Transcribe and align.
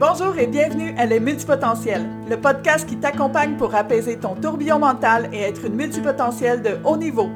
Bonjour 0.00 0.38
et 0.38 0.46
bienvenue 0.46 0.94
à 0.96 1.04
Les 1.04 1.20
Multipotentiels, 1.20 2.08
le 2.26 2.40
podcast 2.40 2.88
qui 2.88 2.96
t'accompagne 2.96 3.58
pour 3.58 3.74
apaiser 3.74 4.16
ton 4.16 4.34
tourbillon 4.34 4.78
mental 4.78 5.28
et 5.30 5.40
être 5.40 5.66
une 5.66 5.74
multipotentielle 5.74 6.62
de 6.62 6.78
haut 6.86 6.96
niveau. 6.96 7.28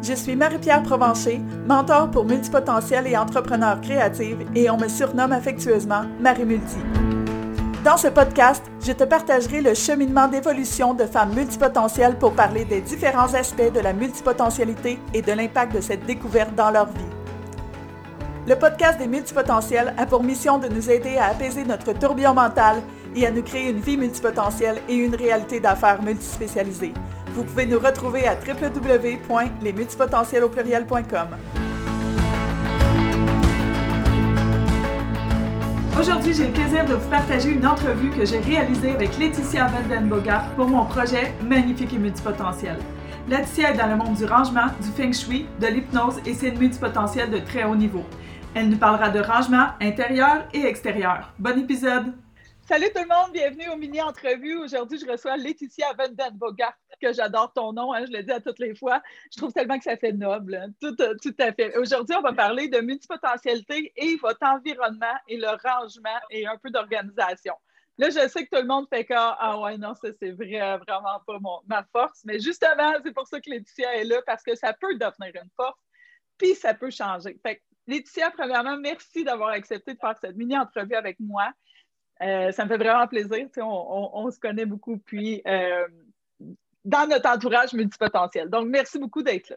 Je 0.00 0.12
suis 0.12 0.36
Marie-Pierre 0.36 0.84
Provencher, 0.84 1.40
mentor 1.66 2.12
pour 2.12 2.24
multipotentiels 2.24 3.08
et 3.08 3.16
entrepreneurs 3.16 3.80
créatifs 3.80 4.36
et 4.54 4.70
on 4.70 4.76
me 4.76 4.86
surnomme 4.86 5.32
affectueusement 5.32 6.04
Marie 6.20 6.44
Multi. 6.44 6.78
Dans 7.84 7.96
ce 7.96 8.06
podcast, 8.06 8.62
je 8.80 8.92
te 8.92 9.02
partagerai 9.02 9.60
le 9.60 9.74
cheminement 9.74 10.28
d'évolution 10.28 10.94
de 10.94 11.02
femmes 11.02 11.34
multipotentielles 11.34 12.16
pour 12.16 12.34
parler 12.34 12.64
des 12.64 12.80
différents 12.80 13.34
aspects 13.34 13.72
de 13.74 13.80
la 13.80 13.92
multipotentialité 13.92 15.00
et 15.12 15.20
de 15.20 15.32
l'impact 15.32 15.74
de 15.74 15.80
cette 15.80 16.06
découverte 16.06 16.54
dans 16.54 16.70
leur 16.70 16.86
vie. 16.86 17.13
Le 18.46 18.56
podcast 18.56 18.98
des 18.98 19.06
multipotentiels 19.06 19.94
a 19.96 20.04
pour 20.04 20.22
mission 20.22 20.58
de 20.58 20.68
nous 20.68 20.90
aider 20.90 21.16
à 21.16 21.28
apaiser 21.28 21.64
notre 21.64 21.94
tourbillon 21.94 22.34
mental 22.34 22.82
et 23.16 23.26
à 23.26 23.30
nous 23.30 23.42
créer 23.42 23.70
une 23.70 23.80
vie 23.80 23.96
multipotentielle 23.96 24.82
et 24.86 24.96
une 24.96 25.14
réalité 25.14 25.60
d'affaires 25.60 26.02
multispécialisée. 26.02 26.92
Vous 27.32 27.44
pouvez 27.44 27.64
nous 27.64 27.78
retrouver 27.78 28.26
à 28.26 28.34
www.lesmultipotentiels.com. 28.34 31.28
Aujourd'hui, 35.98 36.34
j'ai 36.34 36.48
le 36.48 36.52
plaisir 36.52 36.84
de 36.84 36.96
vous 36.96 37.08
partager 37.08 37.48
une 37.48 37.66
entrevue 37.66 38.10
que 38.10 38.26
j'ai 38.26 38.40
réalisée 38.40 38.90
avec 38.90 39.16
Laetitia 39.16 39.68
Vandenbogart 39.68 40.50
pour 40.50 40.68
mon 40.68 40.84
projet 40.84 41.32
Magnifique 41.42 41.94
et 41.94 41.98
multipotentiel. 41.98 42.76
Laetitia 43.26 43.72
est 43.72 43.78
dans 43.78 43.86
le 43.86 43.96
monde 43.96 44.16
du 44.16 44.26
rangement, 44.26 44.66
du 44.82 44.90
feng 44.90 45.14
shui, 45.14 45.46
de 45.58 45.66
l'hypnose 45.66 46.20
et 46.26 46.34
c'est 46.34 46.48
une 46.48 46.58
multipotentielle 46.58 47.30
de 47.30 47.38
très 47.38 47.64
haut 47.64 47.74
niveau. 47.74 48.04
Elle 48.56 48.68
nous 48.68 48.78
parlera 48.78 49.10
de 49.10 49.18
rangement 49.18 49.70
intérieur 49.80 50.46
et 50.52 50.64
extérieur. 50.64 51.32
Bon 51.40 51.58
épisode! 51.58 52.14
Salut 52.68 52.86
tout 52.94 53.02
le 53.02 53.08
monde, 53.08 53.32
bienvenue 53.32 53.68
au 53.68 53.76
mini-entrevue. 53.76 54.58
Aujourd'hui, 54.58 54.96
je 54.96 55.10
reçois 55.10 55.36
Laetitia 55.36 55.92
Vandenbogart, 55.98 56.72
que 57.02 57.12
j'adore 57.12 57.52
ton 57.52 57.72
nom, 57.72 57.92
hein, 57.92 58.04
je 58.06 58.12
le 58.16 58.22
dis 58.22 58.30
à 58.30 58.40
toutes 58.40 58.60
les 58.60 58.76
fois. 58.76 59.02
Je 59.32 59.38
trouve 59.38 59.52
tellement 59.52 59.76
que 59.76 59.82
ça 59.82 59.96
fait 59.96 60.12
noble. 60.12 60.54
Hein. 60.54 60.68
Tout, 60.80 60.94
tout 60.94 61.34
à 61.40 61.52
fait. 61.52 61.76
Aujourd'hui, 61.76 62.14
on 62.16 62.22
va 62.22 62.32
parler 62.32 62.68
de 62.68 62.78
multipotentialité 62.78 63.92
et 63.96 64.14
votre 64.22 64.46
environnement 64.46 65.16
et 65.26 65.36
le 65.36 65.48
rangement 65.48 66.20
et 66.30 66.46
un 66.46 66.56
peu 66.56 66.70
d'organisation. 66.70 67.54
Là, 67.98 68.10
je 68.10 68.28
sais 68.28 68.46
que 68.46 68.56
tout 68.56 68.62
le 68.62 68.68
monde 68.68 68.86
fait 68.88 69.04
que 69.04 69.14
ah 69.16 69.58
ouais, 69.62 69.78
non, 69.78 69.94
ça, 69.94 70.08
c'est 70.22 70.30
vrai, 70.30 70.78
vraiment 70.86 71.20
pas 71.26 71.38
ma 71.66 71.84
force. 71.90 72.20
Mais 72.24 72.38
justement, 72.38 72.92
c'est 73.04 73.12
pour 73.12 73.26
ça 73.26 73.40
que 73.40 73.50
Laetitia 73.50 73.96
est 73.96 74.04
là, 74.04 74.22
parce 74.24 74.44
que 74.44 74.54
ça 74.54 74.72
peut 74.72 74.94
devenir 74.94 75.42
une 75.42 75.50
force, 75.56 75.80
puis 76.38 76.54
ça 76.54 76.72
peut 76.72 76.90
changer. 76.90 77.36
Laetitia, 77.86 78.30
premièrement, 78.30 78.78
merci 78.78 79.24
d'avoir 79.24 79.50
accepté 79.50 79.94
de 79.94 79.98
faire 79.98 80.14
cette 80.20 80.36
mini-entrevue 80.36 80.94
avec 80.94 81.18
moi. 81.20 81.50
Euh, 82.22 82.52
ça 82.52 82.64
me 82.64 82.68
fait 82.68 82.78
vraiment 82.78 83.06
plaisir. 83.06 83.48
On, 83.58 84.30
se 84.30 84.38
connaît 84.38 84.66
beaucoup, 84.66 84.98
puis 84.98 85.42
euh, 85.46 85.86
dans 86.84 87.08
notre 87.08 87.28
entourage 87.28 87.72
multipotentiel. 87.72 88.48
Donc, 88.48 88.68
merci 88.68 88.98
beaucoup 88.98 89.22
d'être 89.22 89.50
là. 89.50 89.56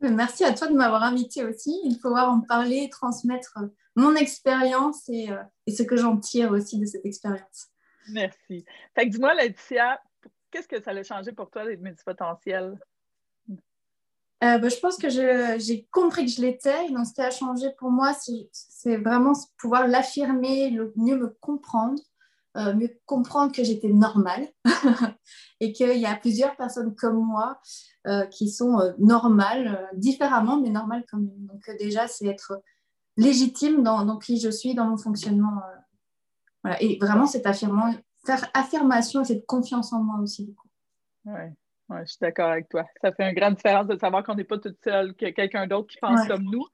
Merci 0.00 0.44
à 0.44 0.52
toi 0.52 0.68
de 0.68 0.74
m'avoir 0.74 1.02
invité 1.02 1.44
aussi. 1.44 1.80
Il 1.84 1.94
faut 1.94 2.08
pouvoir 2.08 2.30
en 2.30 2.40
parler, 2.40 2.88
transmettre 2.88 3.58
mon 3.96 4.14
expérience 4.14 5.08
et, 5.08 5.30
euh, 5.32 5.42
et, 5.66 5.72
ce 5.72 5.82
que 5.82 5.96
j'en 5.96 6.16
tire 6.18 6.52
aussi 6.52 6.78
de 6.78 6.86
cette 6.86 7.04
expérience. 7.04 7.68
Merci. 8.12 8.64
Fait 8.94 9.06
que 9.06 9.10
dis-moi, 9.10 9.34
Laetitia, 9.34 10.00
qu'est-ce 10.52 10.68
que 10.68 10.80
ça 10.80 10.92
a 10.92 11.02
changé 11.02 11.32
pour 11.32 11.50
toi 11.50 11.64
d'être 11.64 11.80
multipotentiel? 11.80 12.78
Euh, 14.44 14.58
bah, 14.58 14.68
je 14.68 14.76
pense 14.76 14.96
que 14.96 15.08
j'ai 15.08 15.88
compris 15.90 16.26
que 16.26 16.30
je 16.30 16.40
l'étais. 16.40 16.90
Donc, 16.90 17.06
ce 17.06 17.12
qui 17.12 17.20
a 17.20 17.30
changé 17.30 17.70
pour 17.78 17.90
moi, 17.90 18.12
c'est 18.52 18.96
vraiment 18.96 19.32
pouvoir 19.58 19.88
l'affirmer, 19.88 20.70
mieux 20.96 21.16
me 21.16 21.36
comprendre, 21.40 22.00
euh, 22.56 22.72
mieux 22.74 22.90
comprendre 23.04 23.52
que 23.52 23.64
j'étais 23.64 23.88
normale 23.88 24.46
et 25.60 25.72
qu'il 25.72 25.98
y 25.98 26.06
a 26.06 26.14
plusieurs 26.14 26.56
personnes 26.56 26.94
comme 26.94 27.16
moi 27.16 27.60
euh, 28.06 28.26
qui 28.26 28.48
sont 28.48 28.78
normales, 28.98 29.88
différemment, 29.94 30.60
mais 30.60 30.70
normales 30.70 31.04
comme 31.10 31.26
même. 31.26 31.46
Donc, 31.46 31.68
déjà, 31.78 32.06
c'est 32.06 32.26
être 32.26 32.62
légitime 33.16 33.82
dans, 33.82 34.18
qui 34.18 34.38
je 34.38 34.50
suis, 34.50 34.74
dans 34.74 34.84
mon 34.84 34.98
fonctionnement. 34.98 35.60
Voilà. 36.62 36.80
Et 36.80 36.96
vraiment, 37.00 37.26
cette 37.26 37.46
faire 38.24 38.48
affirmation, 38.54 39.24
cette 39.24 39.46
confiance 39.46 39.92
en 39.92 40.02
moi 40.02 40.20
aussi. 40.22 40.46
Du 40.46 40.54
coup. 40.54 40.68
Ouais. 41.24 41.52
Oui, 41.88 41.98
je 42.02 42.06
suis 42.06 42.18
d'accord 42.20 42.50
avec 42.50 42.68
toi. 42.68 42.84
Ça 43.00 43.12
fait 43.12 43.28
une 43.30 43.34
grande 43.34 43.54
différence 43.54 43.86
de 43.86 43.96
savoir 43.96 44.22
qu'on 44.22 44.34
n'est 44.34 44.44
pas 44.44 44.58
toute 44.58 44.78
seule, 44.84 45.14
qu'il 45.14 45.28
y 45.28 45.30
a 45.30 45.34
quelqu'un 45.34 45.66
d'autre 45.66 45.88
qui 45.88 45.98
pense 45.98 46.26
comme 46.26 46.44
nous. 46.44 46.66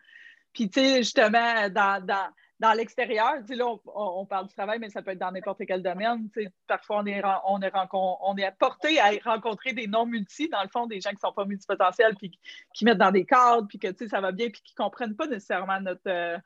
Puis, 0.53 0.71
tu 0.71 0.81
sais, 0.81 0.97
justement, 0.99 1.69
dans, 1.69 2.05
dans, 2.05 2.29
dans 2.61 2.73
l'extérieur, 2.73 3.35
tu 3.41 3.49
sais, 3.49 3.55
là, 3.57 3.67
on, 3.87 4.27
parle 4.27 4.47
du 4.47 4.55
travail, 4.55 4.79
mais 4.79 4.89
ça 4.89 5.03
peut 5.03 5.11
être 5.11 5.19
dans 5.19 5.33
n'importe 5.33 5.63
quel 5.67 5.83
domaine. 5.83 6.31
Tu 6.33 6.45
sais, 6.45 6.53
parfois, 6.67 6.99
on 6.99 7.07
est, 7.07 7.23
on, 7.47 7.61
est 7.61 7.73
on 7.93 8.37
est 8.37 8.51
porté 8.59 9.01
à 9.01 9.11
rencontrer 9.25 9.73
des 9.73 9.87
non-multi, 9.87 10.49
dans 10.49 10.63
le 10.63 10.69
fond, 10.69 10.87
des 10.87 11.01
gens 11.01 11.11
qui 11.11 11.17
ne 11.17 11.29
sont 11.29 11.33
pas 11.33 11.45
multipotentiels, 11.45 12.15
puis 12.17 12.39
qui 12.73 12.85
mettent 12.85 12.99
dans 12.99 13.11
des 13.11 13.25
cadres, 13.27 13.67
puis 13.69 13.79
que, 13.79 13.89
tu 13.89 14.05
sais, 14.05 14.09
ça 14.09 14.21
va 14.21 14.33
bien, 14.33 14.49
puis 14.49 14.63
qui 14.63 14.75
ne 14.79 14.85
comprennent 14.85 15.17
pas 15.17 15.27
nécessairement 15.27 15.81
notre, 15.81 16.09
euh, 16.09 16.39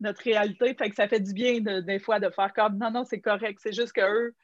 notre 0.00 0.22
réalité. 0.22 0.74
Fait 0.74 0.90
que 0.90 0.96
ça 0.96 1.08
fait 1.08 1.20
du 1.20 1.32
bien, 1.32 1.60
des 1.60 1.98
fois, 1.98 2.20
de 2.20 2.28
faire 2.30 2.52
comme, 2.52 2.76
non, 2.76 2.90
non, 2.90 3.04
c'est 3.04 3.20
correct. 3.20 3.58
C'est 3.62 3.74
juste 3.74 3.92
qu'eux, 3.92 4.34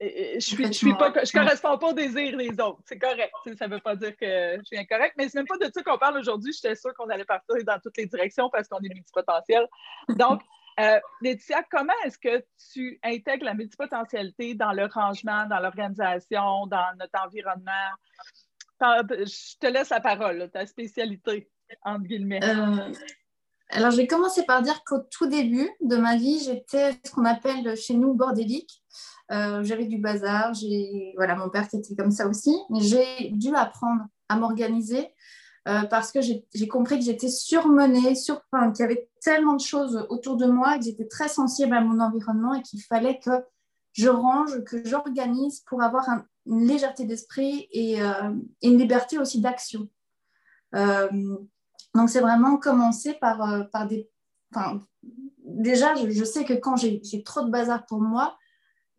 je 0.00 0.38
suis, 0.38 0.66
je 0.66 0.72
suis 0.72 0.94
pas, 0.94 1.12
je 1.24 1.32
correspond 1.32 1.76
pas 1.76 1.88
au 1.88 1.92
désir 1.92 2.36
des 2.36 2.50
autres. 2.60 2.80
C'est 2.86 2.98
correct. 2.98 3.32
Ça 3.58 3.66
ne 3.66 3.74
veut 3.74 3.80
pas 3.80 3.96
dire 3.96 4.16
que 4.16 4.56
je 4.58 4.64
suis 4.64 4.78
incorrect, 4.78 5.14
mais 5.16 5.28
c'est 5.28 5.38
même 5.38 5.46
pas 5.46 5.56
de 5.56 5.70
ça 5.72 5.82
qu'on 5.82 5.98
parle 5.98 6.18
aujourd'hui. 6.18 6.52
J'étais 6.52 6.76
sûre 6.76 6.94
qu'on 6.94 7.08
allait 7.08 7.24
partir 7.24 7.56
dans 7.64 7.78
toutes 7.80 7.96
les 7.96 8.06
directions 8.06 8.48
parce 8.50 8.68
qu'on 8.68 8.78
est 8.78 8.94
multipotentiel. 8.94 9.66
Donc, 10.10 10.42
euh, 10.78 11.00
Laetitia, 11.20 11.64
comment 11.70 11.92
est-ce 12.04 12.18
que 12.18 12.44
tu 12.72 13.00
intègres 13.02 13.44
la 13.44 13.54
multipotentialité 13.54 14.54
dans 14.54 14.72
le 14.72 14.86
rangement, 14.86 15.46
dans 15.46 15.58
l'organisation, 15.58 16.66
dans 16.66 16.96
notre 16.96 17.24
environnement? 17.24 17.72
Je 18.80 19.58
te 19.58 19.66
laisse 19.66 19.88
la 19.88 20.00
parole, 20.00 20.48
ta 20.52 20.64
spécialité, 20.66 21.50
entre 21.82 22.04
guillemets. 22.04 22.44
Euh, 22.44 22.92
alors, 23.70 23.90
je 23.90 23.98
vais 23.98 24.06
commencer 24.06 24.44
par 24.44 24.62
dire 24.62 24.82
qu'au 24.84 24.98
tout 25.10 25.26
début 25.26 25.68
de 25.82 25.96
ma 25.96 26.16
vie, 26.16 26.40
j'étais 26.42 26.98
ce 27.04 27.10
qu'on 27.10 27.26
appelle 27.26 27.76
chez 27.76 27.94
nous 27.94 28.14
bordélique. 28.14 28.82
Euh, 29.30 29.62
j'avais 29.62 29.84
du 29.84 29.98
bazar, 29.98 30.54
j'ai 30.54 31.12
voilà, 31.16 31.36
mon 31.36 31.50
père 31.50 31.68
qui 31.68 31.76
était 31.76 31.94
comme 31.94 32.10
ça 32.10 32.26
aussi. 32.26 32.56
J'ai 32.80 33.30
dû 33.32 33.54
apprendre 33.54 34.04
à 34.30 34.36
m'organiser 34.36 35.12
euh, 35.68 35.82
parce 35.82 36.12
que 36.12 36.20
j'ai 36.22 36.68
compris 36.68 36.98
que 36.98 37.04
j'étais 37.04 37.28
surmenée, 37.28 38.14
sur, 38.14 38.40
qu'il 38.74 38.80
y 38.80 38.82
avait 38.82 39.10
tellement 39.20 39.54
de 39.54 39.60
choses 39.60 40.06
autour 40.08 40.38
de 40.38 40.46
moi, 40.46 40.78
que 40.78 40.84
j'étais 40.84 41.06
très 41.06 41.28
sensible 41.28 41.74
à 41.74 41.82
mon 41.82 42.00
environnement 42.00 42.54
et 42.54 42.62
qu'il 42.62 42.82
fallait 42.82 43.18
que 43.18 43.44
je 43.92 44.08
range, 44.08 44.64
que 44.64 44.82
j'organise 44.86 45.60
pour 45.66 45.82
avoir 45.82 46.08
une 46.46 46.66
légèreté 46.66 47.04
d'esprit 47.04 47.68
et, 47.70 48.00
euh, 48.00 48.32
une 48.62 48.78
liberté 48.78 49.18
aussi 49.18 49.42
d'action. 49.42 49.88
Donc, 51.94 52.10
c'est 52.10 52.20
vraiment 52.20 52.58
commencer 52.58 53.14
par, 53.14 53.68
par 53.72 53.86
des... 53.86 54.08
déjà, 55.44 55.94
je, 55.94 56.24
sais 56.24 56.44
que 56.44 56.52
quand 56.52 56.76
j'ai 56.76 57.22
trop 57.24 57.42
de 57.42 57.50
bazar 57.50 57.86
pour 57.86 58.00
moi, 58.00 58.36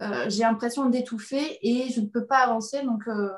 euh, 0.02 0.30
j'ai 0.30 0.44
l'impression 0.44 0.90
d'étouffer 0.90 1.60
et 1.62 1.90
je 1.90 2.00
ne 2.00 2.08
peux 2.08 2.26
pas 2.26 2.40
avancer. 2.40 2.84
Donc, 2.84 3.08
euh, 3.08 3.30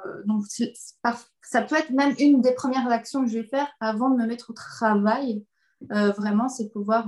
ça 1.41 1.61
peut 1.63 1.75
être 1.75 1.89
même 1.89 2.13
une 2.19 2.41
des 2.41 2.53
premières 2.53 2.89
actions 2.89 3.23
que 3.23 3.31
je 3.31 3.39
vais 3.39 3.47
faire 3.47 3.67
avant 3.79 4.09
de 4.09 4.17
me 4.17 4.27
mettre 4.27 4.51
au 4.51 4.53
travail. 4.53 5.43
Euh, 5.91 6.11
vraiment, 6.11 6.49
c'est 6.49 6.69
pouvoir 6.69 7.07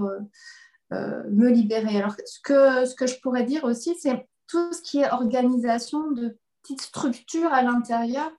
me 0.91 1.49
libérer. 1.49 1.97
Alors, 1.97 2.15
ce 2.25 2.39
que, 2.43 2.85
ce 2.85 2.95
que 2.95 3.07
je 3.07 3.19
pourrais 3.21 3.43
dire 3.43 3.63
aussi, 3.63 3.95
c'est 3.99 4.27
tout 4.47 4.73
ce 4.73 4.81
qui 4.81 4.99
est 4.99 5.11
organisation 5.11 6.11
de 6.11 6.37
petites 6.61 6.81
structures 6.81 7.51
à 7.51 7.61
l'intérieur. 7.63 8.31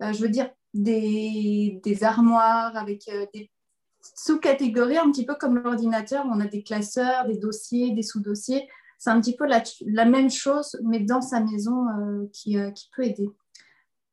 je 0.00 0.20
veux 0.20 0.28
dire, 0.28 0.50
des, 0.74 1.80
des 1.82 2.04
armoires 2.04 2.76
avec 2.76 3.10
des 3.34 3.50
sous-catégories, 4.02 4.98
un 4.98 5.10
petit 5.10 5.24
peu 5.24 5.34
comme 5.34 5.58
l'ordinateur, 5.58 6.24
on 6.26 6.40
a 6.40 6.46
des 6.46 6.62
classeurs, 6.62 7.26
des 7.26 7.36
dossiers, 7.36 7.92
des 7.92 8.02
sous-dossiers. 8.02 8.68
C'est 8.98 9.10
un 9.10 9.20
petit 9.20 9.36
peu 9.36 9.46
la, 9.46 9.62
la, 9.86 10.04
même 10.04 10.30
chose, 10.30 10.78
mais 10.84 11.00
dans 11.00 11.22
sa 11.22 11.40
maison 11.40 11.88
euh, 11.88 12.26
qui, 12.32 12.58
euh, 12.58 12.70
qui, 12.70 12.90
peut 12.94 13.04
aider. 13.04 13.28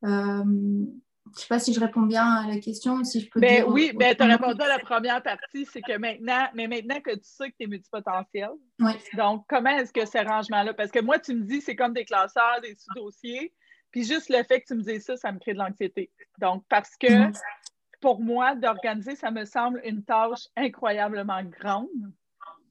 Euh, 0.06 0.44
je 0.46 1.32
ne 1.32 1.36
sais 1.36 1.48
pas 1.50 1.60
si 1.60 1.74
je 1.74 1.80
réponds 1.80 2.04
bien 2.04 2.26
à 2.26 2.48
la 2.48 2.58
question, 2.60 3.04
si 3.04 3.20
je 3.20 3.30
peux 3.30 3.42
ben, 3.42 3.66
Oui, 3.68 3.92
ben, 3.94 4.16
tu 4.16 4.24
as 4.24 4.28
répondu 4.28 4.62
à 4.62 4.68
la 4.68 4.80
première 4.80 5.22
partie, 5.22 5.66
c'est 5.66 5.82
que 5.82 5.98
maintenant, 5.98 6.48
mais 6.56 6.68
maintenant 6.68 7.02
que 7.02 7.14
tu 7.16 7.24
sais 7.24 7.50
que 7.50 7.56
tu 7.60 7.66
es 7.66 7.68
multipotentiel, 7.68 8.50
donc 9.18 9.44
comment 9.50 9.72
est-ce 9.72 9.92
que 9.92 10.06
ce 10.06 10.26
rangement-là, 10.26 10.74
parce 10.74 10.90
que 10.90 11.02
moi, 11.02 11.20
tu 11.20 11.36
me 11.36 11.44
dis, 11.44 11.60
c'est 11.60 11.76
comme 11.76 11.94
des 11.94 12.06
classeurs, 12.06 12.62
des 12.64 12.76
sous-dossiers, 12.76 13.54
puis 13.92 14.04
juste 14.04 14.30
le 14.30 14.44
fait 14.44 14.62
que 14.62 14.68
tu 14.68 14.76
me 14.76 14.82
dises 14.82 15.06
ça, 15.06 15.18
ça 15.18 15.32
me 15.32 15.40
crée 15.40 15.54
de 15.54 15.60
l'anxiété. 15.60 16.12
Donc, 16.40 16.64
parce 16.70 16.96
que 16.98 17.32
pour 18.02 18.22
moi, 18.22 18.56
d'organiser, 18.56 19.16
ça 19.16 19.32
me 19.32 19.46
semble 19.46 19.82
une 19.84 20.04
tâche 20.04 20.48
incroyablement 20.56 21.44
grande 21.44 21.88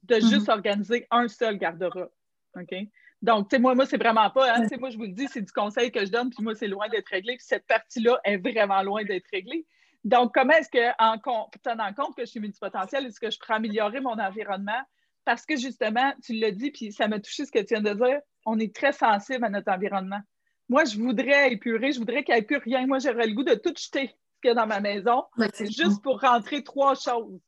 de 0.03 0.15
mm-hmm. 0.15 0.29
juste 0.29 0.49
organiser 0.49 1.07
un 1.11 1.27
seul 1.27 1.57
garde-robe. 1.57 2.11
OK? 2.55 2.73
Donc, 3.21 3.49
tu 3.49 3.55
sais, 3.55 3.61
moi, 3.61 3.73
moi, 3.73 3.85
c'est 3.85 3.97
vraiment 3.97 4.29
pas, 4.29 4.55
hein, 4.55 4.67
moi, 4.79 4.89
je 4.89 4.97
vous 4.97 5.03
le 5.03 5.11
dis, 5.11 5.27
c'est 5.27 5.41
du 5.41 5.51
conseil 5.51 5.91
que 5.91 6.05
je 6.05 6.11
donne, 6.11 6.29
puis 6.29 6.43
moi, 6.43 6.53
c'est 6.53 6.67
loin 6.67 6.87
d'être 6.87 7.07
réglé, 7.07 7.35
puis 7.35 7.45
cette 7.45 7.65
partie-là 7.65 8.19
est 8.23 8.37
vraiment 8.37 8.81
loin 8.83 9.03
d'être 9.03 9.25
réglée. 9.33 9.65
Donc, 10.03 10.33
comment 10.33 10.53
est-ce 10.53 10.69
que, 10.69 10.91
en 10.99 11.17
tenant 11.63 11.93
compte 11.93 12.15
que 12.15 12.21
je 12.21 12.29
suis 12.29 12.39
multipotentielle, 12.39 13.07
est-ce 13.07 13.19
que 13.19 13.31
je 13.31 13.39
pourrais 13.39 13.55
améliorer 13.55 13.99
mon 14.01 14.19
environnement? 14.19 14.81
Parce 15.25 15.45
que 15.45 15.57
justement, 15.57 16.13
tu 16.23 16.33
l'as 16.33 16.51
dit, 16.51 16.71
puis 16.71 16.91
ça 16.91 17.07
m'a 17.07 17.19
touché 17.19 17.45
ce 17.45 17.51
que 17.51 17.59
tu 17.59 17.73
viens 17.73 17.81
de 17.81 17.93
dire, 17.93 18.19
on 18.45 18.59
est 18.59 18.73
très 18.73 18.93
sensible 18.93 19.43
à 19.43 19.49
notre 19.49 19.71
environnement. 19.71 20.21
Moi, 20.69 20.85
je 20.85 20.97
voudrais 20.97 21.53
épurer, 21.53 21.91
je 21.91 21.99
voudrais 21.99 22.23
qu'il 22.23 22.33
n'y 22.33 22.39
ait 22.39 22.43
plus 22.43 22.57
rien. 22.57 22.85
Moi, 22.85 22.99
j'aurais 22.99 23.27
le 23.27 23.33
goût 23.33 23.43
de 23.43 23.55
tout 23.55 23.73
jeter 23.75 24.07
ce 24.07 24.41
qu'il 24.41 24.47
y 24.47 24.49
a 24.49 24.53
dans 24.53 24.67
ma 24.67 24.79
maison, 24.79 25.23
juste 25.61 26.01
pour 26.01 26.21
rentrer 26.21 26.63
trois 26.63 26.95
choses. 26.95 27.39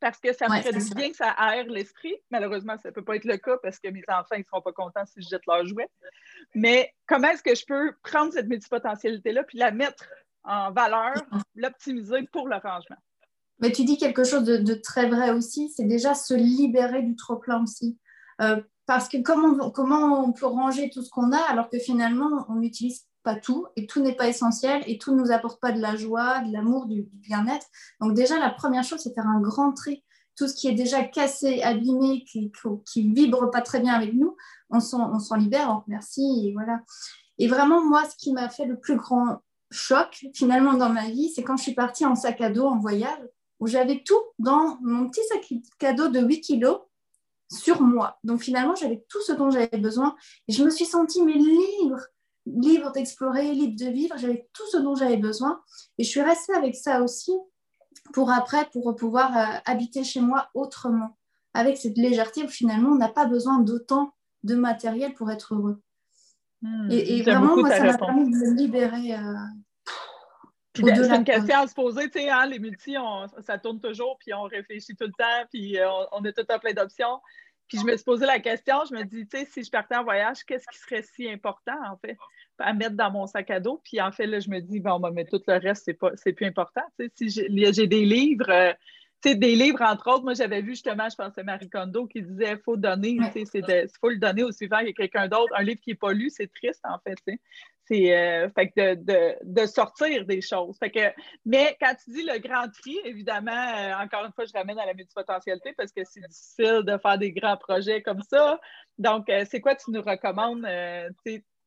Parce 0.00 0.18
que 0.20 0.32
ça 0.32 0.48
me 0.48 0.60
ferait 0.60 0.78
du 0.78 0.94
bien 0.94 1.10
que 1.10 1.16
ça 1.16 1.30
aère 1.30 1.66
l'esprit. 1.66 2.14
Malheureusement, 2.30 2.76
ça 2.78 2.90
ne 2.90 2.94
peut 2.94 3.02
pas 3.02 3.16
être 3.16 3.24
le 3.24 3.36
cas 3.36 3.56
parce 3.62 3.80
que 3.80 3.88
mes 3.88 4.04
enfants 4.08 4.38
ne 4.38 4.44
seront 4.44 4.60
pas 4.60 4.72
contents 4.72 5.04
si 5.06 5.20
je 5.20 5.28
jette 5.28 5.44
leurs 5.46 5.66
jouets. 5.66 5.88
Mais 6.54 6.94
comment 7.08 7.28
est-ce 7.30 7.42
que 7.42 7.54
je 7.54 7.64
peux 7.66 7.92
prendre 8.04 8.32
cette 8.32 8.46
multipotentialité-là 8.46 9.42
puis 9.42 9.58
la 9.58 9.72
mettre 9.72 10.04
en 10.44 10.70
valeur, 10.70 11.14
l'optimiser 11.56 12.22
pour 12.32 12.46
le 12.46 12.56
rangement? 12.56 12.96
Mais 13.58 13.72
tu 13.72 13.84
dis 13.84 13.96
quelque 13.96 14.22
chose 14.22 14.44
de, 14.44 14.74
très 14.74 15.08
vrai 15.08 15.30
aussi, 15.30 15.68
c'est 15.70 15.86
déjà 15.86 16.14
se 16.14 16.34
libérer 16.34 17.02
du 17.02 17.16
trop-plein 17.16 17.62
aussi. 17.62 17.98
Euh, 18.40 18.60
parce 18.86 19.08
que 19.08 19.18
comment 19.18 20.24
on 20.24 20.32
peut 20.32 20.46
ranger 20.46 20.90
tout 20.90 21.02
ce 21.02 21.10
qu'on 21.10 21.32
a 21.32 21.40
alors 21.40 21.68
que 21.68 21.78
finalement, 21.78 22.46
on 22.48 22.56
n'utilise 22.56 23.06
pas 23.22 23.36
tout 23.36 23.66
et 23.76 23.86
tout 23.86 24.00
n'est 24.00 24.16
pas 24.16 24.28
essentiel 24.28 24.82
et 24.86 24.98
tout 24.98 25.14
ne 25.14 25.20
nous 25.20 25.30
apporte 25.30 25.60
pas 25.60 25.72
de 25.72 25.80
la 25.80 25.96
joie, 25.96 26.40
de 26.40 26.52
l'amour, 26.52 26.86
du, 26.86 27.08
bien-être. 27.12 27.66
Donc 28.00 28.14
déjà, 28.14 28.38
la 28.38 28.50
première 28.50 28.84
chose, 28.84 29.00
c'est 29.00 29.14
faire 29.14 29.26
un 29.26 29.40
grand 29.40 29.72
tri. 29.72 30.04
Tout 30.36 30.48
ce 30.48 30.54
qui 30.54 30.66
est 30.66 30.72
déjà 30.72 31.04
cassé, 31.04 31.62
abîmé, 31.62 32.24
qui, 32.24 32.50
qui 32.86 33.12
vibre 33.12 33.50
pas 33.50 33.60
très 33.60 33.80
bien 33.80 33.92
avec 33.92 34.14
nous, 34.14 34.36
on 34.70 34.80
s'en 34.80 35.36
libère, 35.36 35.70
on 35.70 35.80
remercie 35.80 36.48
et 36.48 36.52
voilà. 36.52 36.80
Et 37.38 37.48
vraiment, 37.48 37.84
moi, 37.84 38.02
ce 38.08 38.16
qui 38.16 38.32
m'a 38.32 38.48
fait 38.48 38.64
le 38.64 38.78
plus 38.78 38.96
grand 38.96 39.42
choc 39.70 40.26
finalement 40.34 40.74
dans 40.74 40.90
ma 40.90 41.08
vie, 41.08 41.30
c'est 41.34 41.42
quand 41.42 41.56
je 41.56 41.62
suis 41.62 41.74
partie 41.74 42.06
en 42.06 42.14
sac 42.14 42.40
à 42.40 42.50
dos 42.50 42.66
en 42.66 42.78
voyage, 42.78 43.28
où 43.60 43.66
j'avais 43.66 44.02
tout 44.04 44.20
dans 44.38 44.78
mon 44.82 45.08
petit 45.08 45.22
sac 45.28 45.52
à 45.82 45.92
dos 45.92 46.08
de 46.08 46.20
8 46.20 46.40
kilos 46.40 46.80
sur 47.52 47.82
moi. 47.82 48.18
Donc 48.24 48.40
finalement, 48.40 48.74
j'avais 48.74 49.04
tout 49.08 49.20
ce 49.22 49.32
dont 49.32 49.50
j'avais 49.50 49.78
besoin 49.78 50.16
et 50.48 50.52
je 50.52 50.64
me 50.64 50.70
suis 50.70 50.86
sentie 50.86 51.22
mais 51.22 51.34
libre 51.34 51.98
libre 52.46 52.92
d'explorer, 52.92 53.52
libre 53.52 53.78
de 53.78 53.90
vivre. 53.90 54.16
J'avais 54.18 54.48
tout 54.52 54.66
ce 54.70 54.76
dont 54.78 54.94
j'avais 54.94 55.16
besoin. 55.16 55.60
Et 55.98 56.04
je 56.04 56.08
suis 56.08 56.22
restée 56.22 56.54
avec 56.54 56.74
ça 56.74 57.02
aussi 57.02 57.32
pour 58.12 58.30
après, 58.30 58.68
pour 58.72 58.94
pouvoir 58.96 59.36
euh, 59.36 59.58
habiter 59.64 60.04
chez 60.04 60.20
moi 60.20 60.48
autrement, 60.54 61.16
avec 61.54 61.76
cette 61.76 61.96
légèreté 61.96 62.44
où 62.44 62.48
finalement, 62.48 62.90
on 62.90 62.96
n'a 62.96 63.08
pas 63.08 63.26
besoin 63.26 63.58
d'autant 63.60 64.12
de 64.42 64.54
matériel 64.54 65.14
pour 65.14 65.30
être 65.30 65.54
heureux. 65.54 65.80
Hmm, 66.62 66.88
et, 66.90 67.22
vraiment, 67.22 67.56
moi, 67.56 67.70
ça 67.70 67.84
m'a 67.84 67.98
permis 67.98 68.30
de 68.30 68.36
me 68.36 68.54
libérer. 68.54 69.14
Euh, 69.14 69.34
c'est 70.74 71.16
une 71.16 71.24
question 71.24 71.58
à 71.58 71.66
se 71.66 71.74
poser, 71.74 72.10
tu 72.10 72.20
sais, 72.20 72.30
hein, 72.30 72.46
les 72.46 72.58
multi, 72.58 72.96
ça 73.40 73.58
tourne 73.58 73.80
toujours, 73.80 74.16
puis 74.18 74.32
on 74.32 74.42
réfléchit 74.42 74.94
tout 74.96 75.06
le 75.06 75.12
temps, 75.12 75.46
puis 75.50 75.78
euh, 75.78 75.90
on, 75.90 76.06
on, 76.12 76.24
a 76.24 76.32
tout 76.32 76.46
un 76.48 76.58
plein 76.58 76.72
d'options. 76.72 77.20
Puis 77.68 77.78
je 77.78 77.84
me 77.86 77.96
suis 77.96 78.04
posé 78.04 78.26
la 78.26 78.38
question, 78.38 78.76
je 78.88 78.94
me 78.94 79.04
dis, 79.04 79.26
tu 79.26 79.38
sais, 79.38 79.44
si 79.46 79.64
je 79.64 79.70
partais 79.70 79.96
en 79.96 80.04
voyage, 80.04 80.44
qu'est-ce 80.44 80.66
qui 80.70 80.78
serait 80.78 81.02
si 81.02 81.30
important, 81.30 81.78
en 81.90 81.96
fait, 81.96 82.18
à 82.58 82.74
mettre 82.74 82.96
dans 82.96 83.10
mon 83.10 83.26
sac 83.26 83.50
à 83.50 83.60
dos? 83.60 83.80
Puis 83.82 84.00
en 84.00 84.12
fait, 84.12 84.26
là, 84.26 84.40
je 84.40 84.50
me 84.50 84.60
dis, 84.60 84.80
bon, 84.80 84.98
mais 85.10 85.24
tout 85.24 85.40
le 85.46 85.58
reste, 85.58 85.84
c'est, 85.86 85.94
pas, 85.94 86.10
c'est 86.16 86.34
plus 86.34 86.46
important. 86.46 86.82
Tu 86.98 87.06
sais, 87.06 87.30
si 87.30 87.46
j'ai, 87.48 87.86
des 87.86 88.04
livres, 88.04 88.50
euh, 88.50 88.72
sais, 89.28 89.34
des 89.34 89.54
livres, 89.54 89.82
entre 89.82 90.10
autres, 90.10 90.24
moi, 90.24 90.34
j'avais 90.34 90.62
vu 90.62 90.70
justement, 90.70 91.08
je 91.08 91.16
pense 91.16 91.34
que 91.34 91.42
Marie 91.42 91.68
Kondo 91.68 92.06
qui 92.06 92.22
disait, 92.22 92.52
il 92.52 92.58
faut 92.58 92.76
donner, 92.76 93.18
tu 93.32 93.44
sais, 93.46 93.60
il 93.60 93.88
faut 94.00 94.08
le 94.08 94.18
donner 94.18 94.42
au 94.42 94.52
suivant, 94.52 94.78
il 94.78 94.88
y 94.88 94.90
a 94.90 94.92
quelqu'un 94.92 95.28
d'autre. 95.28 95.52
Un 95.56 95.62
livre 95.62 95.80
qui 95.80 95.90
n'est 95.90 95.96
pas 95.96 96.12
lu, 96.12 96.30
c'est 96.30 96.52
triste, 96.52 96.80
en 96.84 96.98
fait. 96.98 97.18
C'est 97.84 98.16
euh, 98.16 98.48
fait 98.50 98.72
de, 98.76 99.66
sortir 99.66 100.24
des 100.24 100.40
choses. 100.40 100.78
Fait 100.78 100.90
que, 100.90 101.12
mais 101.44 101.76
quand 101.80 101.94
tu 102.02 102.12
dis 102.12 102.22
le 102.22 102.38
grand 102.38 102.68
tri, 102.68 102.98
évidemment, 103.04 103.50
euh, 103.50 103.94
encore 104.02 104.24
une 104.24 104.32
fois, 104.32 104.44
je 104.44 104.52
ramène 104.52 104.78
à 104.78 104.86
la 104.86 104.94
multipotentialité 104.94 105.74
parce 105.76 105.92
que 105.92 106.02
c'est 106.04 106.20
difficile 106.20 106.82
de 106.84 106.96
faire 106.98 107.18
des 107.18 107.32
grands 107.32 107.56
projets 107.56 108.02
comme 108.02 108.22
ça. 108.22 108.60
Donc, 108.98 109.28
euh, 109.28 109.44
c'est 109.50 109.60
quoi 109.60 109.74
tu 109.74 109.90
nous 109.90 110.02
recommandes? 110.02 110.66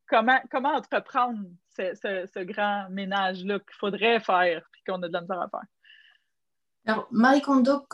comment, 0.08 0.40
comment 0.50 0.74
entreprendre 0.74 1.38
ce, 1.76 2.44
grand 2.44 2.88
ménage-là 2.90 3.58
qu'il 3.58 3.74
faudrait 3.78 4.20
faire 4.20 4.58
et 4.58 4.90
qu'on 4.90 5.02
a 5.02 5.08
de 5.08 5.12
la 5.12 5.20
misère 5.20 5.40
à 5.40 5.48
faire? 5.48 5.60
Alors, 6.86 7.08
Marie 7.10 7.42
Kondo 7.42 7.84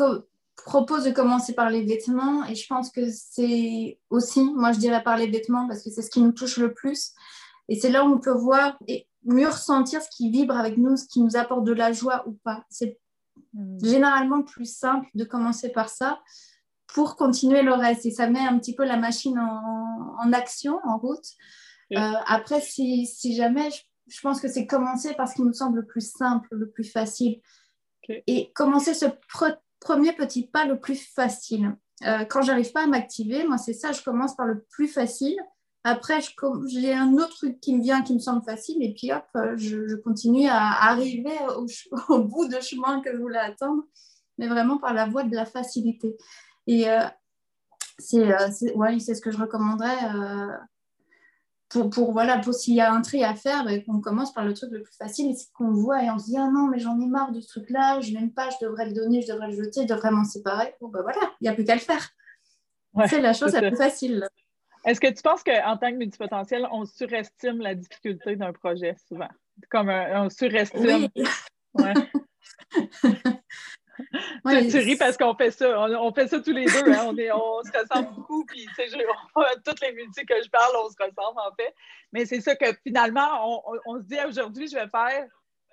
propose 0.56 1.05
de 1.05 1.11
commencer 1.11 1.55
par 1.55 1.71
les 1.71 1.85
vêtements 1.85 2.44
et 2.44 2.55
je 2.55 2.67
pense 2.67 2.91
que 2.91 3.11
c'est 3.11 3.99
aussi, 4.11 4.44
moi 4.55 4.73
je 4.73 4.79
dirais 4.79 5.03
par 5.03 5.17
les 5.17 5.27
vêtements 5.27 5.67
parce 5.67 5.83
que 5.83 5.91
c'est 5.91 6.03
ce 6.03 6.11
qui 6.11 6.21
nous 6.21 6.33
touche 6.33 6.59
le 6.59 6.73
plus. 6.73 7.12
Et 7.69 7.81
c'est 7.81 7.91
là 7.91 8.05
où 8.05 8.12
on 8.12 8.19
peut 8.19 8.33
voir 8.33 8.77
et 8.87 9.09
mieux 9.25 9.49
ressentir 9.49 10.03
ce 10.03 10.09
qui 10.11 10.31
vibre 10.31 10.56
avec 10.56 10.77
nous, 10.77 10.97
ce 10.97 11.06
qui 11.06 11.23
nous 11.23 11.37
apporte 11.37 11.65
de 11.65 11.73
la 11.73 11.93
joie 11.93 12.27
ou 12.27 12.33
pas. 12.44 12.65
C'est 12.69 12.99
hmm. 13.55 13.85
généralement 13.85 14.43
plus 14.43 14.73
simple 14.73 15.09
de 15.15 15.25
commencer 15.25 15.71
par 15.71 15.88
ça 15.88 16.21
pour 16.88 17.17
continuer 17.17 17.62
le 17.62 17.73
reste. 17.73 18.06
Et 18.06 18.11
ça 18.11 18.29
met 18.29 18.41
un 18.41 18.59
petit 18.59 18.75
peu 18.75 18.85
la 18.85 18.97
machine 18.97 19.38
en, 19.38 20.33
action, 20.33 20.79
en 20.85 20.99
route. 20.99 21.25
Euh, 21.95 22.12
après, 22.27 22.61
si, 22.61 23.06
jamais, 23.35 23.69
je, 24.09 24.21
pense 24.21 24.41
que 24.41 24.49
c'est 24.49 24.67
commencer 24.67 25.15
par 25.15 25.29
ce 25.29 25.35
qui 25.35 25.43
nous 25.43 25.53
semble 25.53 25.81
le 25.81 25.87
plus 25.87 26.12
simple, 26.12 26.49
le 26.53 26.71
plus 26.71 26.85
facile. 26.85 27.41
Et 28.26 28.52
commencer 28.52 28.94
ce 28.94 29.06
premier 29.81 30.12
petit 30.12 30.46
pas 30.46 30.64
le 30.64 30.78
plus 30.78 30.96
facile? 30.96 31.76
Euh, 32.04 32.25
quand 32.25 32.43
j'arrive 32.43 32.72
pas 32.72 32.84
à 32.84 32.87
m'activer, 32.87 33.46
moi, 33.46 33.58
c'est 33.58 33.72
ça, 33.72 33.93
je 33.93 34.02
commence 34.02 34.34
par 34.34 34.46
le 34.46 34.64
plus 34.70 34.88
facile 34.88 35.37
après, 35.84 36.20
j'ai 36.69 36.94
un 36.94 37.12
autre 37.14 37.34
truc 37.37 37.60
qui 37.60 37.76
me 37.76 37.82
vient, 37.82 38.02
qui 38.02 38.14
me 38.14 38.20
semble 38.20 38.44
facile, 38.44 38.82
et 38.82 38.94
puis 38.94 39.12
hop, 39.12 39.25
euh, 39.37 39.56
je, 39.56 39.96
continue 39.96 40.46
à 40.46 40.90
arriver 40.90 41.37
au, 42.08 42.19
bout 42.22 42.46
de 42.46 42.60
chemin 42.60 43.00
que 43.00 43.12
je 43.12 43.19
voulais 43.19 43.38
attendre, 43.38 43.82
mais 44.38 44.46
vraiment 44.46 44.78
par 44.78 44.94
la 44.94 45.06
voie 45.06 45.25
de 45.25 45.34
la 45.34 45.44
facilité. 45.44 46.16
Et 46.69 46.88
euh, 46.88 47.00
euh, 48.14 48.49
c'est 48.52 48.75
ouais, 48.76 48.99
ce 49.00 49.20
que 49.20 49.32
je 49.32 49.38
recommanderais 49.38 49.99
pour, 51.73 51.89
pour, 51.89 52.13
voilà, 52.13 52.39
pour 52.39 52.53
s'il 52.53 52.75
y 52.75 52.81
a 52.81 52.93
un 52.93 53.01
tri 53.01 53.25
à 53.25 53.35
faire, 53.35 53.65
ben, 53.65 53.83
qu'on 53.83 54.01
commence 54.01 54.33
par 54.33 54.45
le 54.45 54.53
truc 54.53 54.71
le 54.73 54.83
plus 54.83 54.95
facile, 54.95 55.31
et 55.31 55.35
c'est 55.35 55.51
qu'on 55.53 55.73
voit 55.73 56.05
et 56.05 56.11
on 56.11 56.19
se 56.19 56.27
dit, 56.27 56.37
ah 56.37 56.51
non, 56.53 56.69
mais 56.69 56.79
j'en 56.79 57.01
ai 57.01 57.07
marre 57.07 57.33
de 57.33 57.41
ce 57.41 57.49
truc-là, 57.49 58.01
je 58.01 58.13
n'aime 58.13 58.31
pas, 58.31 58.51
je 58.51 58.67
devrais 58.67 58.87
le 58.87 58.93
donner, 58.93 59.23
je 59.23 59.33
devrais 59.33 59.49
le 59.49 59.65
jeter, 59.65 59.83
je 59.83 59.87
devrais 59.87 60.11
m'en 60.11 60.25
séparer. 60.25 60.75
Bon, 60.81 60.89
ben 60.89 61.01
voilà, 61.03 61.21
il 61.41 61.45
n'y 61.45 61.49
a 61.49 61.55
plus 61.55 61.65
qu'à 61.65 61.75
le 61.75 61.81
faire. 61.81 62.11
c'est 63.09 63.21
la 63.21 63.33
chose 63.33 63.55
la 63.55 63.69
plus 63.69 63.77
facile. 63.77 64.29
Est-ce 64.85 65.01
que 65.01 65.07
tu 65.09 65.23
penses 65.23 65.43
qu'en 65.43 65.77
tant 65.77 65.91
que 65.91 65.97
multipotentiel, 65.97 66.67
on 66.73 66.85
surestime 66.85 67.61
la 67.61 67.75
difficulté 67.75 68.37
d'un 68.37 68.53
projet 68.53 68.97
souvent? 69.09 69.29
Comme 69.71 69.89
un, 69.89 70.27
on 70.27 70.31
surestime. 70.31 71.09
Oui. 71.17 71.25
Ouais. 71.75 71.95
tu, 74.71 74.79
ris 74.79 74.97
parce 74.97 75.17
qu'on 75.17 75.35
fait 75.35 75.50
ça. 75.50 75.78
On, 75.78 76.12
fait 76.12 76.28
ça 76.28 76.40
tous 76.40 76.52
les 76.52 76.64
deux. 76.64 76.93
Hein. 76.93 77.07
On, 77.07 77.16
est, 77.16 77.31
on, 77.33 77.62
se 77.62 77.78
ressemble 77.78 78.14
beaucoup. 78.14 78.45
Puis, 78.47 78.66
toutes 79.64 79.81
les 79.81 79.93
multis 79.93 80.25
que 80.26 80.43
je 80.43 80.49
parle, 80.50 80.73
on 80.85 80.88
se 80.88 80.97
ressemble 80.99 81.38
en 81.38 81.55
fait. 81.59 81.75
Mais 82.12 82.25
c'est 82.25 82.40
ça 82.40 82.57
que 82.57 82.66
finalement, 82.83 83.62
on, 83.87 83.99
se 83.99 84.05
dit 84.05 84.19
aujourd'hui, 84.26 84.69
je 84.69 84.75
vais 84.75 84.88
faire 84.88 85.26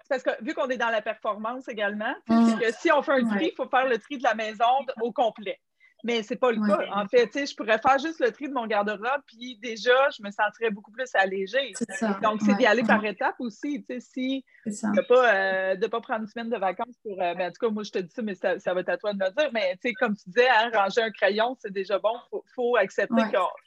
parce 0.10 0.24
que 0.24 0.32
vu 0.44 0.56
qu'on 0.56 0.68
est 0.70 0.78
dans 0.78 0.90
la 0.90 1.04
performance 1.04 1.68
également, 1.68 2.16
c'est 2.28 2.34
mm. 2.34 2.60
que 2.60 2.72
si 2.74 2.92
on 2.92 3.04
fait 3.04 3.12
un 3.12 3.26
tri, 3.26 3.52
il 3.52 3.56
faut 3.56 3.70
faire 3.70 3.88
le 3.88 4.00
tri 4.00 4.18
de 4.18 4.24
la 4.24 4.34
maison 4.34 4.66
au 5.02 5.12
complet. 5.12 5.60
Mais 6.04 6.24
c'est 6.24 6.38
pas 6.38 6.52
le 6.52 6.66
cas. 6.66 6.80
En 6.94 7.08
fait, 7.08 7.30
je 7.34 7.56
pourrais 7.56 7.80
faire 7.80 8.00
juste 8.00 8.20
le 8.20 8.32
tri 8.32 8.48
de 8.48 8.54
mon 8.54 8.68
garde-robe, 8.68 9.22
puis 9.26 9.58
déjà, 9.62 10.10
je 10.18 10.24
me 10.24 10.32
sentirais 10.32 10.72
beaucoup 10.72 10.92
plus 10.92 11.10
allégée. 11.14 11.74
Donc, 12.22 12.42
c'est 12.46 12.56
d'y 12.56 12.66
aller 12.66 12.84
par 12.84 13.04
étapes 13.04 13.40
aussi. 13.40 13.86
Si 14.00 14.46
de 14.66 15.02
pas, 15.02 15.34
euh, 15.34 15.76
de 15.76 15.88
pas 15.88 16.02
prendre 16.02 16.22
une 16.22 16.28
semaine 16.28 16.50
de 16.50 16.58
vacances 16.58 16.96
pour. 17.04 17.14
Euh, 17.22 17.34
ben, 17.34 17.50
en 17.50 17.52
tout 17.52 17.66
cas, 17.66 17.70
moi, 17.70 17.84
je 17.84 17.92
te 17.92 18.00
dis 18.00 18.12
ça, 18.14 18.22
mais 18.22 18.36
ça, 18.36 18.74
va 18.74 18.80
être 18.80 18.90
à 18.90 18.98
toi 18.98 19.14
de 19.14 19.18
me 19.18 19.30
dire. 19.30 19.50
Mais 19.54 19.78
comme 20.00 20.16
tu 20.16 20.30
disais, 20.30 20.48
hein, 20.50 20.72
ranger 20.74 21.02
un 21.02 21.12
crayon, 21.12 21.56
c'est 21.60 21.72
déjà 21.72 22.00
bon. 22.00 22.16
Il 22.34 22.40
faut, 22.54 22.76
accepter 22.78 23.22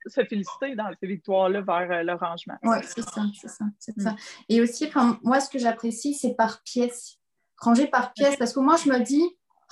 se 0.07 0.25
féliciter 0.25 0.75
dans 0.75 0.91
ces 0.99 1.07
victoires-là 1.07 1.61
vers 1.61 1.91
euh, 1.91 2.03
le 2.03 2.15
rangement. 2.15 2.57
Oui, 2.63 2.79
c'est 2.83 3.03
ça, 3.03 3.23
c'est 3.41 3.49
ça, 3.49 3.65
ça. 3.79 4.11
Mm. 4.11 4.17
Et 4.49 4.61
aussi, 4.61 4.91
moi, 5.23 5.41
ce 5.41 5.51
que 5.51 5.59
j'apprécie, 5.59 6.15
c'est 6.15 6.35
par 6.35 6.63
pièce. 6.63 7.19
Ranger 7.59 7.87
par 7.87 8.13
pièce, 8.13 8.37
parce 8.37 8.53
que 8.53 8.61
moi, 8.61 8.77
je 8.77 8.91
me 8.91 8.99
dis 8.99 9.25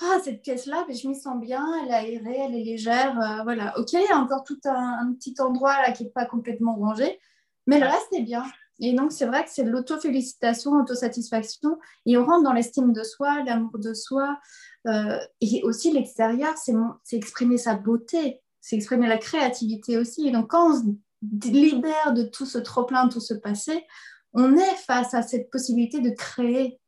ah, 0.03 0.19
cette 0.23 0.41
pièce-là, 0.41 0.85
je 0.89 1.07
m'y 1.07 1.15
sens 1.15 1.39
bien, 1.39 1.65
elle 1.83 1.89
est 1.89 1.93
aérée, 1.93 2.37
elle 2.39 2.55
est 2.55 2.63
légère. 2.63 3.19
Euh, 3.19 3.43
voilà, 3.43 3.77
ok, 3.77 3.93
il 3.93 4.01
y 4.01 4.11
a 4.11 4.17
encore 4.17 4.43
tout 4.43 4.59
un, 4.65 5.13
petit 5.13 5.35
endroit 5.39 5.81
là 5.81 5.91
qui 5.91 6.03
n'est 6.03 6.09
pas 6.09 6.25
complètement 6.25 6.75
rangé, 6.75 7.19
mais 7.67 7.79
le 7.79 7.85
reste 7.85 8.11
est 8.13 8.23
bien. 8.23 8.43
Et 8.79 8.93
donc, 8.93 9.11
c'est 9.11 9.27
vrai 9.27 9.43
que 9.43 9.51
c'est 9.51 9.63
l'auto-félicitation, 9.63 10.73
l'autosatisfaction. 10.75 11.77
Et 12.07 12.17
on 12.17 12.25
rentre 12.25 12.43
dans 12.43 12.53
l'estime 12.53 12.93
de 12.93 13.03
soi, 13.03 13.43
l'amour 13.43 13.77
de 13.77 13.93
soi. 13.93 14.39
Euh, 14.87 15.19
et 15.39 15.61
aussi, 15.63 15.91
l'extérieur, 15.91 16.55
c'est 16.57 17.15
exprimer 17.15 17.59
sa 17.59 17.75
beauté, 17.75 18.41
c'est 18.59 18.75
exprimer 18.75 19.07
la 19.07 19.19
créativité 19.19 19.99
aussi. 19.99 20.27
Et 20.27 20.31
donc, 20.31 20.49
quand 20.49 20.71
on 20.71 20.79
se 20.79 21.47
libère 21.47 22.13
de 22.13 22.23
tout 22.23 22.47
ce 22.47 22.57
trop-plein, 22.57 23.07
tout 23.07 23.19
ce 23.19 23.35
passé, 23.35 23.85
on 24.33 24.57
est 24.57 24.75
face 24.87 25.13
à 25.13 25.21
cette 25.21 25.51
possibilité 25.51 25.99
de 25.99 26.09
créer 26.09 26.79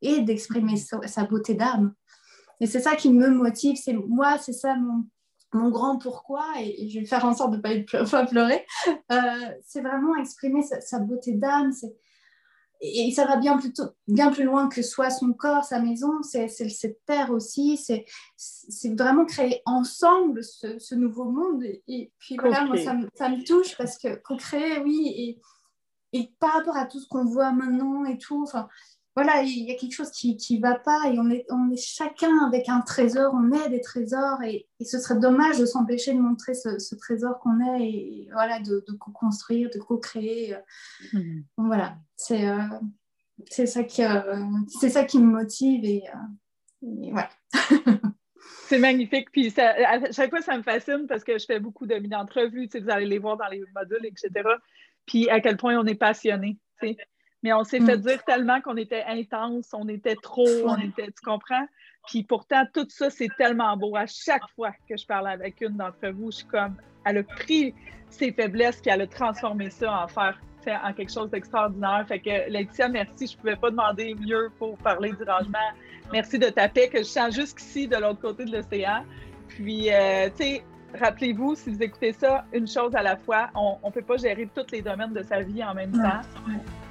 et 0.00 0.20
d'exprimer 0.20 0.76
sa 0.76 1.24
beauté 1.24 1.54
d'âme. 1.54 1.92
Et 2.62 2.66
c'est 2.66 2.80
ça 2.80 2.94
qui 2.94 3.10
me 3.10 3.28
motive. 3.28 3.76
C'est 3.76 3.92
moi, 3.92 4.38
c'est 4.38 4.52
ça 4.52 4.76
mon, 4.76 5.04
mon, 5.52 5.68
grand 5.70 5.98
pourquoi. 5.98 6.46
Et, 6.60 6.88
je 6.88 7.00
vais 7.00 7.06
faire 7.06 7.24
en 7.24 7.34
sorte 7.34 7.50
de 7.50 7.56
ne 7.56 8.08
pas, 8.10 8.24
pleurer. 8.24 8.64
Euh, 9.10 9.50
c'est 9.66 9.80
vraiment 9.80 10.14
exprimer 10.16 10.62
sa, 10.62 11.00
beauté 11.00 11.32
d'âme. 11.32 11.72
et 12.80 13.10
ça 13.10 13.26
va 13.26 13.36
bien, 13.36 13.58
plutôt, 13.58 13.88
bien 14.06 14.30
plus 14.30 14.44
loin 14.44 14.68
que 14.68 14.80
soit 14.80 15.10
son 15.10 15.32
corps, 15.32 15.64
sa 15.64 15.80
maison, 15.80 16.22
c'est 16.22 16.46
cette 16.46 17.04
terre 17.04 17.32
aussi, 17.32 17.76
c'est 17.76 18.04
vraiment 18.96 19.24
créer 19.24 19.60
ensemble 19.66 20.44
ce, 20.44 20.94
nouveau 20.94 21.24
monde. 21.24 21.64
Et, 21.88 22.12
puis 22.20 22.36
voilà, 22.36 22.64
moi, 22.64 22.76
ça, 22.76 22.94
ça, 23.16 23.28
me 23.28 23.44
touche 23.44 23.76
parce 23.76 23.98
que 23.98 24.14
co-créer, 24.14 24.78
oui, 24.84 25.12
et, 25.16 25.40
et 26.16 26.32
par 26.38 26.52
rapport 26.52 26.76
à 26.76 26.86
tout 26.86 27.00
ce 27.00 27.08
qu'on 27.08 27.24
voit 27.24 27.50
maintenant 27.50 28.04
et 28.04 28.18
tout, 28.18 28.44
enfin, 28.44 28.68
voilà, 29.14 29.42
il 29.42 29.68
y 29.68 29.70
a 29.70 29.74
quelque 29.74 29.92
chose 29.92 30.10
qui 30.10 30.36
ne 30.50 30.60
va 30.60 30.78
pas 30.78 31.10
et 31.12 31.18
on 31.18 31.28
est, 31.30 31.44
on 31.50 31.70
est 31.70 31.76
chacun 31.76 32.46
avec 32.46 32.68
un 32.68 32.80
trésor, 32.80 33.34
on 33.34 33.52
est 33.52 33.68
des 33.68 33.80
trésors 33.80 34.42
et, 34.42 34.68
ce 34.84 34.98
serait 34.98 35.20
dommage 35.20 35.58
de 35.58 35.66
s'empêcher 35.66 36.12
de 36.12 36.18
montrer 36.18 36.54
ce, 36.54 36.94
trésor 36.96 37.38
qu'on 37.38 37.60
est 37.76 37.88
et, 37.88 38.28
voilà, 38.32 38.58
de, 38.60 38.84
co-construire, 38.98 39.70
de 39.70 39.78
co-créer. 39.78 40.56
Mhm. 41.12 41.44
Voilà, 41.56 41.96
c'est 42.16 42.48
euh, 42.48 42.58
c'est 43.50 43.66
ça, 43.66 43.84
qui, 43.84 44.04
euh, 44.04 44.44
c'est 44.68 44.90
ça 44.90 45.04
qui 45.04 45.18
me 45.18 45.26
motive 45.26 45.84
et, 45.84 46.04
euh, 46.08 47.10
voilà. 47.10 47.30
C'est 48.66 48.78
magnifique. 48.78 49.30
Puis 49.30 49.50
ça, 49.50 49.74
à 49.86 50.10
chaque 50.12 50.30
fois, 50.30 50.40
ça 50.40 50.56
me 50.56 50.62
fascine 50.62 51.06
parce 51.06 51.22
que 51.24 51.38
je 51.38 51.44
fais 51.44 51.60
beaucoup 51.60 51.86
de 51.86 51.94
mini-entrevues. 51.94 52.68
Vous 52.72 52.90
allez 52.90 53.06
les 53.06 53.18
voir 53.18 53.36
dans 53.36 53.48
les 53.48 53.62
modules, 53.74 54.06
etc. 54.06 54.48
Puis 55.06 55.28
à 55.28 55.40
quel 55.40 55.58
point 55.58 55.78
on 55.78 55.84
est 55.84 55.94
passionné. 55.94 56.58
Mais 57.42 57.52
on 57.52 57.64
s'est 57.64 57.80
fait 57.80 57.96
mm. 57.96 58.02
dire 58.02 58.24
tellement 58.24 58.60
qu'on 58.60 58.76
était 58.76 59.04
intense, 59.06 59.70
on 59.72 59.88
était 59.88 60.16
trop, 60.16 60.48
on 60.66 60.76
était, 60.76 61.06
tu 61.06 61.22
comprends? 61.24 61.66
Puis 62.06 62.22
pourtant, 62.22 62.64
tout 62.72 62.86
ça, 62.88 63.10
c'est 63.10 63.28
tellement 63.36 63.76
beau. 63.76 63.96
À 63.96 64.06
chaque 64.06 64.48
fois 64.54 64.72
que 64.88 64.96
je 64.96 65.06
parle 65.06 65.28
avec 65.28 65.60
une 65.60 65.76
d'entre 65.76 66.08
vous, 66.10 66.30
je 66.30 66.38
suis 66.38 66.46
comme, 66.46 66.76
elle 67.04 67.18
a 67.18 67.22
pris 67.22 67.74
ses 68.10 68.32
faiblesses 68.32 68.80
puis 68.80 68.90
elle 68.90 69.02
a 69.02 69.06
transformé 69.06 69.70
ça 69.70 70.04
en 70.04 70.08
faire 70.08 70.38
en 70.66 70.92
quelque 70.92 71.12
chose 71.12 71.30
d'extraordinaire. 71.30 72.04
Fait 72.06 72.20
que 72.20 72.50
Laetitia, 72.50 72.88
merci. 72.88 73.26
Je 73.26 73.32
ne 73.32 73.40
pouvais 73.40 73.56
pas 73.56 73.70
demander 73.70 74.14
mieux 74.14 74.50
pour 74.58 74.76
parler 74.78 75.10
du 75.10 75.24
rangement. 75.24 75.58
Merci 76.12 76.38
de 76.38 76.48
ta 76.48 76.68
paix 76.68 76.88
que 76.88 76.98
je 76.98 77.04
sens 77.04 77.34
jusqu'ici 77.34 77.88
de 77.88 77.96
l'autre 77.96 78.20
côté 78.20 78.44
de 78.44 78.56
l'océan. 78.56 79.04
Puis, 79.48 79.92
euh, 79.92 80.28
tu 80.36 80.44
sais, 80.44 80.64
rappelez-vous, 80.98 81.54
si 81.54 81.70
vous 81.70 81.82
écoutez 81.82 82.12
ça, 82.12 82.44
une 82.52 82.66
chose 82.66 82.94
à 82.94 83.02
la 83.02 83.16
fois, 83.16 83.48
on 83.54 83.78
ne 83.84 83.90
peut 83.90 84.02
pas 84.02 84.16
gérer 84.16 84.48
tous 84.54 84.66
les 84.72 84.82
domaines 84.82 85.12
de 85.12 85.22
sa 85.22 85.40
vie 85.40 85.62
en 85.64 85.74
même 85.74 85.92
temps. 85.92 86.20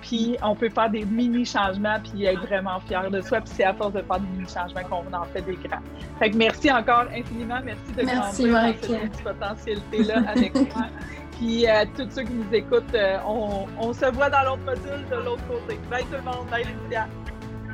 Puis 0.02 0.36
on 0.42 0.56
peut 0.56 0.70
faire 0.70 0.90
des 0.90 1.06
mini-changements 1.06 2.00
puis 2.04 2.26
être 2.26 2.42
vraiment 2.42 2.80
fier 2.80 3.10
de 3.10 3.22
soi. 3.22 3.42
Puis 3.42 3.54
c'est 3.56 3.64
à 3.64 3.74
force 3.74 3.94
de 3.94 4.02
faire 4.02 4.20
des 4.20 4.28
mini-changements 4.28 4.84
qu'on 4.84 5.14
en 5.14 5.26
fait 5.26 5.42
des 5.42 5.56
grands. 5.56 5.82
Fait 6.20 6.32
que 6.32 6.38
merci 6.38 6.72
encore 6.72 7.06
infiniment. 7.14 7.60
Merci 7.64 7.92
de 7.96 8.04
merci, 8.04 8.52
cette 8.82 9.24
potentialité-là 9.24 10.24
avec 10.28 10.56
moi. 10.76 10.88
Puis 11.38 11.68
à 11.68 11.86
tous 11.86 12.10
ceux 12.10 12.24
qui 12.24 12.34
nous 12.34 12.54
écoutent, 12.54 12.94
euh, 12.94 13.18
on, 13.28 13.66
on 13.80 13.94
se 13.94 14.06
voit 14.12 14.30
dans 14.30 14.44
l'autre 14.44 14.64
module 14.66 15.06
de 15.10 15.16
l'autre 15.26 15.48
côté. 15.48 15.80
Bye 15.90 16.04
tout 16.06 16.18
le 16.18 16.22
monde. 16.24 16.48
Bye 16.50 16.66
Lydia. 16.84 17.08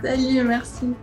Salut, 0.01 0.43
merci. 0.43 0.93